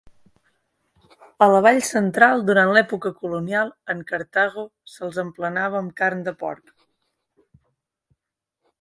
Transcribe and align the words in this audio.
A 1.45 1.47
la 1.55 1.59
Vall 1.65 1.81
Central, 1.89 2.41
durant 2.47 2.73
l'època 2.77 3.13
colonial, 3.19 3.71
en 3.97 4.03
Cartago, 4.13 4.67
se'ls 4.97 5.23
emplenava 5.27 5.83
amb 5.85 5.97
carn 6.03 6.29
de 6.31 6.39
porc. 6.45 6.79